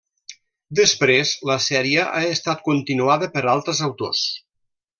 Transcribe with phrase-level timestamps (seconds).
[0.79, 4.27] Després, la sèrie ha estat continuada per altres autors.